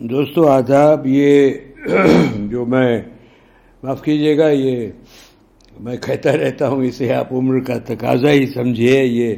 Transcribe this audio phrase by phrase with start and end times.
[0.00, 1.50] دوستو، آداب، یہ
[2.50, 3.02] جو میں،
[3.82, 4.90] معاف کیجیے گا، یہ
[5.80, 9.34] میں کہتا رہتا ہوں، اسے آپ عمر کا تقاضا ہی سمجھیے یہ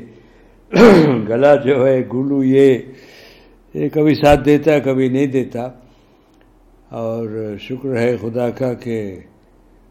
[1.29, 2.79] گلا جو ہے، گلو، یہ
[3.75, 5.69] یہ کبھی ساتھ دیتا، کبھی نہیں دیتا۔
[6.89, 9.17] اور شکر ہے خدا کا کہ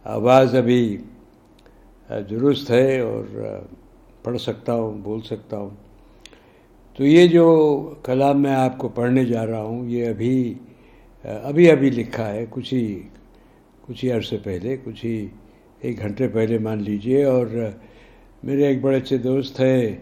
[0.04, 0.98] آواز ابھی
[2.10, 3.24] درست ہے اور
[4.24, 5.87] پڑھ سکتا ہوں، بول سکتا ہوں۔
[6.98, 7.48] تو یہ جو
[8.04, 10.54] کلام میں آپ کو پڑھنے جا رہا ہوں، یہ ابھی
[11.24, 13.00] ابھی ابھی لکھا ہے، کچھ ہی
[13.82, 15.28] کچھ ہی عرصے پہلے، کچھ ہی
[15.82, 17.48] ایک گھنٹے پہلے مان لیجیے۔ اور
[18.44, 19.96] میرے ایک بڑے اچھے دوست ہے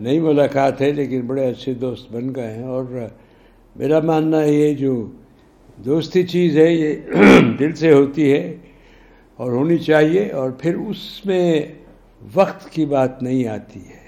[0.00, 2.84] نئی ملاقات ہے، لیکن بڑے اچھے دوست بن گئے ہیں۔ اور
[3.76, 5.10] میرا ماننا ہے، یہ جو
[5.76, 6.96] دوستی چیز ہے، یہ
[7.58, 8.56] دل سے ہوتی ہے
[9.36, 11.62] اور ہونی چاہیے۔ اور پھر اس میں
[12.34, 14.07] وقت کی بات نہیں آتی ہے۔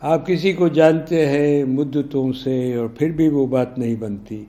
[0.00, 4.44] آپ کسی کو جانتے ہیں مدتوں سے اور پھر بھی وہ بات نہیں بنتی۔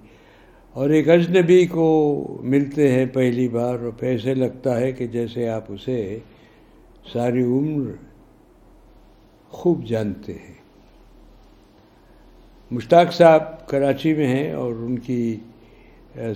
[0.74, 1.88] اور ایک اجنبی کو
[2.44, 6.20] ملتے ہیں پہلی بار اور پیسے لگتا ہے کہ جیسے آپ اسے
[7.14, 7.92] ساری عمر
[9.50, 10.54] خوب جانتے ہیں۔
[12.72, 15.36] مشتاق صاحب کراچی میں ہیں اور ان کی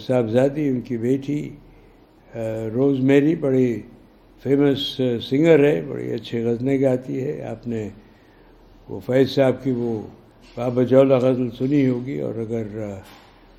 [0.07, 1.49] صاحبزادی، ان کی بیٹی
[2.73, 3.81] روز میری بڑی
[4.43, 7.89] فیمس سنگر ہے، بڑی اچھے غزلیں گاتی ہے۔ آپ نے
[8.89, 10.01] وہ فیض صاحب کی وہ
[10.55, 12.63] بابا جولا غزل سنی ہوگی اور اگر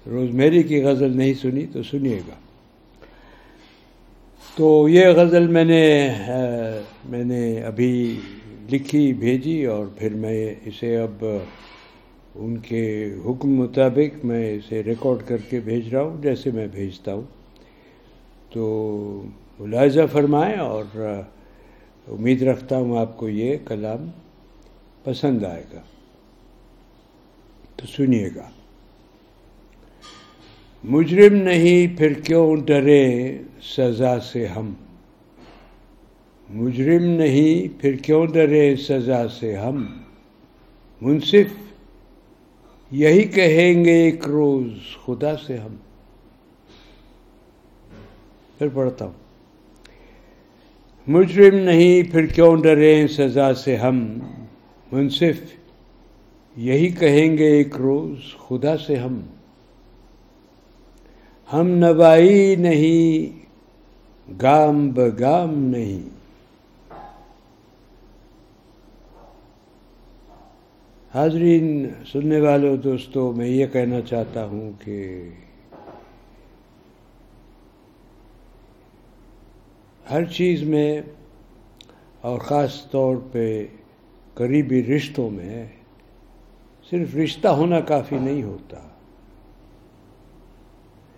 [0.06, 2.34] روز میری کی غزل نہیں سنی تو سنیے گا۔
[4.56, 6.08] تو یہ غزل میں نے
[7.08, 8.20] میں نے ابھی
[8.72, 11.24] لکھی، بھیجی اور پھر میں اسے اب
[12.34, 17.14] ان کے حکم مطابق میں اسے ریکارڈ کر کے بھیج رہا ہوں، جیسے میں بھیجتا
[17.14, 17.22] ہوں۔
[18.52, 19.22] تو
[19.60, 20.84] ملاحظہ فرمائیں اور
[22.08, 24.08] امید رکھتا ہوں آپ کو یہ کلام
[25.06, 25.80] پسند آئے گا۔
[27.76, 28.50] تو سنیے گا۔
[30.84, 34.74] مجرم نہیں، پھر کیوں ڈرے سزا سے ہم؟
[36.50, 39.98] مجرم نہیں، پھر کیوں ڈرے سزا سے ہم؟
[41.00, 41.72] منصف،
[42.90, 44.72] یہی کہیں گے ایک روز
[45.06, 45.76] خدا سے ہم۔
[48.58, 49.12] پھر پڑھتا ہوں۔
[51.06, 54.18] مجرم نہیں، پھر کیوں ڈرے سزا سے ہم؟
[54.96, 55.54] منصف
[56.56, 58.18] یہی کہیں گے ایک روز،
[58.48, 59.20] خدا سے ہم۔
[61.52, 63.44] ہم نوائی نہیں،
[64.42, 66.08] گام بگام نہیں۔
[71.14, 75.28] حاضرین، سننے والوں دوستوں میں یہ کہنا چاہتا ہوں کہ
[80.10, 81.00] ہر چیز میں
[82.20, 83.66] اور خاص طور پہ
[84.36, 85.66] قریبی رشتوں میں
[86.90, 88.76] صرف رشتہ ہونا کافی نہیں ہوتا،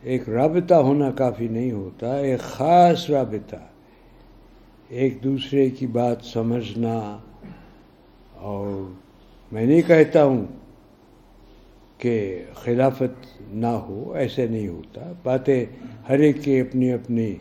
[0.03, 3.57] ایک رابطہ ہونا کافی نہیں ہوتا، ایک خاص رابطہ،
[4.89, 7.19] ایک دوسرے کی بات سمجھنا۔
[8.35, 8.93] اور
[9.53, 10.47] میں نہیں کہتا ہوں
[11.99, 15.65] کہ خلافت نہ ہو، ایسے نہیں ہوتا۔ باتیں
[16.09, 17.35] ہر ایک کے اپنی اپنی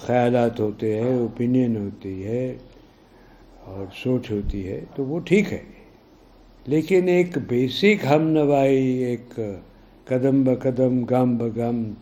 [0.00, 2.56] خیالات ہوتے ہیں اوپینین ہوتی ہے۔
[3.68, 5.62] اور سوچ ہوتی ہے تو وہ ٹھیک ہے۔
[6.66, 9.40] لیکن ایک بیسک ہم نوائی، ایک
[10.04, 11.94] قدم ب قدم گام ب گام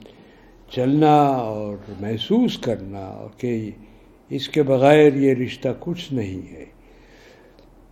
[0.71, 3.71] چلنا اور محسوس کرنا اور کہ
[4.31, 6.65] اس کے بغیر یہ رشتہ کچھ نہیں ہے۔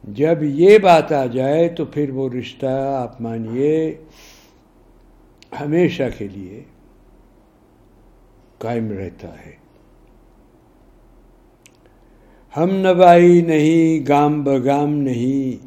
[0.04, 3.94] جب یہ بات آ جائے تو پھر وہ رشتہ آپ مانیے
[5.60, 6.62] ہمیشہ کے لیے
[8.58, 9.63] قائم رہتا ہے۔
[12.56, 15.66] ہم نوائی نہیں، گام بگام نہیں۔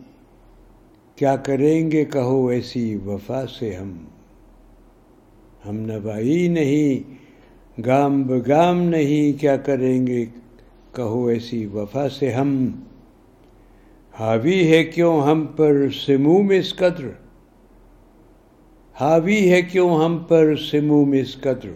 [1.18, 3.98] کیا کریں گے کہو ایسی وفا سے ہم۔
[5.70, 7.14] ہم نوائی نہیں،
[7.86, 10.26] گام بگام نہیں۔ کیا کریں گے
[10.96, 12.72] کہو ایسی وفا سے ہم۔
[14.20, 17.08] حاوی ہے کیوں ہم پر سموم اس قدر۔
[19.02, 21.70] حاوی ہے کیوں ہم پر سموم اس قدر۔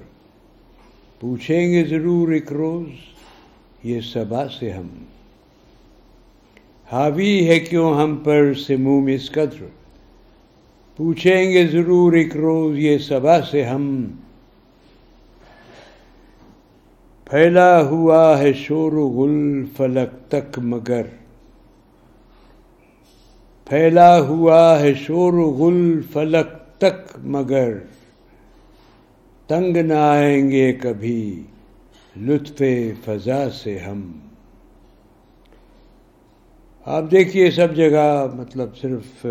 [1.19, 3.10] پوچھیں گے ضرور ایک روز۔
[3.83, 4.87] یہ سبا سے ہم۔
[6.91, 9.65] حاوی ہے کیوں ہم پر سے منہ اس قدر؟
[10.97, 14.07] پوچھیں گے ضرور ایک روز یہ سبا سے ہم۔
[17.25, 21.01] پھیلا ہوا ہے شور و گل فلک تک مگر۔
[23.65, 27.77] پھیلا ہوا ہے شور و گل فلک تک مگر۔
[29.47, 31.43] تنگ نہ آئیں گے کبھی۔
[32.27, 32.61] لطف
[33.05, 34.11] فضا سے ہم۔
[36.87, 39.25] آپ دیکھیے سب جگہ مطلب صرف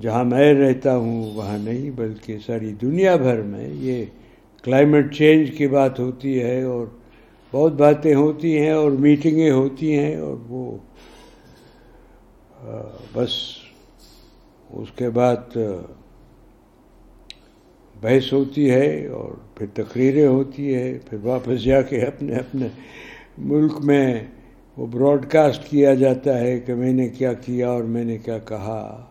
[0.00, 4.04] جہاں میں رہتا ہوں، وہاں نہیں، بلکہ ساری دنیا بھر میں یہ
[4.64, 6.86] کلائمیٹ چینج کی بات ہوتی ہے اور
[7.52, 10.76] بہت باتیں ہوتی ہیں اور میٹنگیں ہوتی ہیں اور وہ
[13.12, 13.30] بس
[14.70, 15.56] اس کے بعد
[18.02, 22.66] بحث ہوتی ہے اور پھر تقریریں ہوتی ہے، پھر واپس جا کے اپنے اپنے
[23.38, 24.20] ملک میں
[24.76, 28.38] وہ براڈ کاسٹ کیا جاتا ہے کہ میں نے کیا کیا اور میں نے کیا
[28.38, 29.06] کہا۔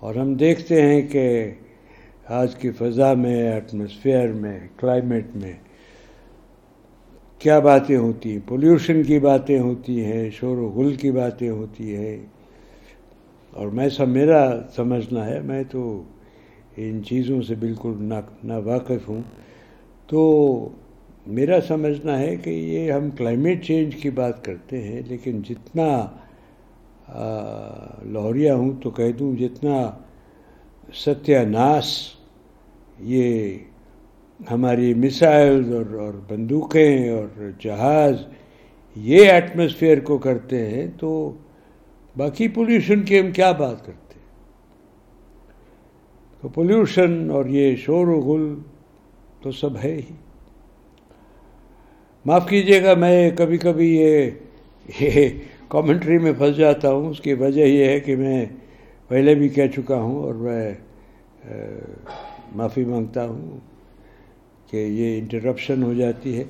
[0.00, 1.50] اور ہم دیکھتے ہیں کہ
[2.26, 5.52] آج کی فضا میں ایٹماسفیئر میں کلائمیٹ میں
[7.38, 11.96] کیا باتیں ہوتی ہیں؟ پولیوشن کی باتیں ہوتی ہیں، شور و غل کی باتیں ہوتی
[11.96, 12.26] ہیں۔
[13.50, 16.02] اور میں سب، میرا سمجھنا ہے، میں تو
[16.78, 17.94] ان چیزوں سے بالکل
[18.44, 19.22] نا واقف ہوں۔
[20.08, 20.20] تو
[21.26, 25.88] میرا سمجھنا ہے کہ یہ ہم کلائمیٹ چینج کی بات کرتے ہیں، لیکن جتنا
[28.04, 29.76] لاہوریا ہوں تو کہہ دوں جتنا
[30.94, 31.86] ستیہ ناس
[32.98, 33.56] یہ
[34.40, 38.14] ہماری میسائل اور اور بندوقیں اور جہاز
[38.96, 41.10] یہ ایٹماسفیئر کو کرتے ہیں، تو
[42.16, 44.07] باقی پولیوشن کی ہم کیا بات کرتے ہیں؟
[46.40, 48.54] تو پولیوشن اور یہ شور و غل
[49.42, 50.14] تو سب ہے ہی۔
[52.26, 54.30] معاف کیجیے گا، میں کبھی کبھی یہ
[55.00, 55.28] یہ
[55.68, 58.46] کامنٹری میں پھنس جاتا ہوں۔ اس کی وجہ یہ ہے کہ میں
[59.08, 60.74] پہلے بھی کہہ چکا ہوں اور میں
[62.54, 63.58] معافی مانگتا ہوں
[64.70, 66.44] کہ یہ انٹرپشن ہو جاتی ہے۔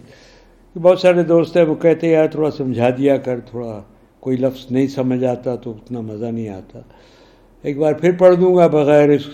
[0.82, 3.82] بہت سارے دوست ہیں، وہ کہتے ہیں، یار تھوڑا سمجھا دیا کر، تھوڑا
[4.20, 6.80] کوئی لفظ نہیں سمجھ آتا تو اتنا مزہ نہیں آتا۔
[7.62, 9.26] ایک بار پھر پڑھ دوں گا بغیر اس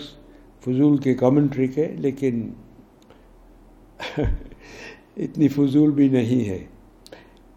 [0.65, 2.49] فضول کے کامنٹری کے، لیکن
[5.17, 6.63] اتنی فضول بھی نہیں ہے۔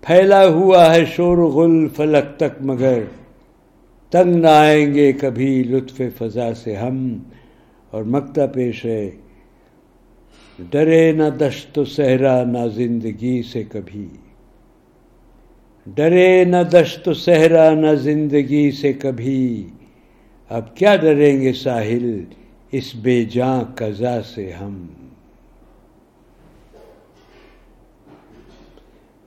[0.00, 3.02] پھیلا ہوا ہے شور غل فلک تک مگر،
[4.10, 7.18] تنگ نہ آئیں گے کبھی لطف فضا سے ہم۔
[7.90, 9.10] اور مکتا پیش ہے،
[10.70, 14.08] ڈرے نہ دشت و صحرا نہ زندگی سے کبھی۔
[15.86, 19.66] ڈرے نہ دشت و صحرا نہ زندگی سے کبھی۔
[20.48, 22.24] اب کیا ڈریں گے ساحل؟
[22.72, 24.86] اس بے جاں قضا سے ہم۔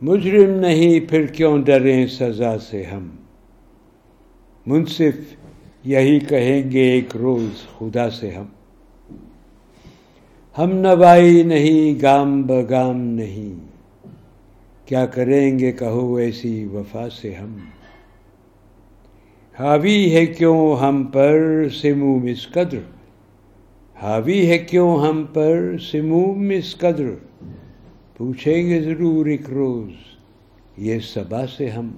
[0.01, 3.09] مجرم نہیں، پھر کیوں ڈریں سزا سے ہم؟
[4.65, 5.35] منصف
[5.83, 8.45] یہی کہیں گے، ایک روز خدا سے ہم۔
[10.57, 13.65] ہم نوائی نہیں گام بگام نہیں۔
[14.85, 17.57] کیا کریں گے کہو ایسی وفا سے ہم؟
[19.59, 23.00] حاوی ہے کیوں ہم پر سموم اس قدر۔
[24.01, 27.09] حاوی ہے کیوں ہم پر سموم اس قدر؟
[28.17, 29.91] پوچھیں گے ضرور ایک روز
[30.77, 31.91] یہ سبا سے ہم۔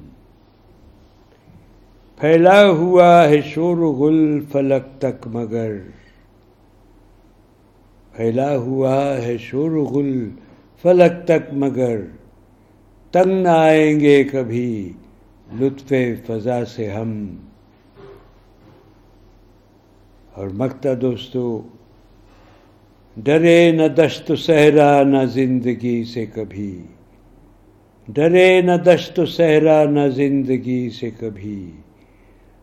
[2.17, 5.71] پھیلا ہوا ہے شور و غل فلک تک مگر۔
[8.13, 10.29] پھیلا ہوا ہے شور و غل
[10.81, 11.99] فلک تک مگر۔
[13.11, 14.93] تنگ نہ آئیں گے کبھی
[15.59, 15.93] لطف
[16.27, 17.35] فضا سے ہم۔
[20.33, 21.61] اور مکتا دوستو
[23.17, 26.81] ڈرے نہ دشت صحرا نہ زندگی سے کبھی۔
[28.07, 31.71] ڈرے نہ دشت صحرا نہ زندگی سے کبھی۔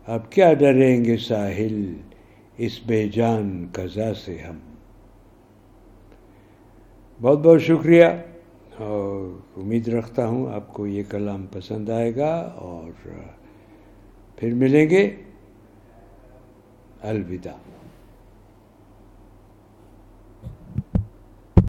[0.07, 1.93] اب کیا ڈریں گے ساحل
[2.57, 4.59] اس بے جان قضا سے ہم؟
[7.21, 8.05] بہت بہت شکریہ
[8.77, 13.07] اور امید رکھتا ہوں آپ کو یہ کلام پسند آئے گا اور
[14.35, 15.15] پھر ملیں گے۔
[17.01, 17.80] الوداع۔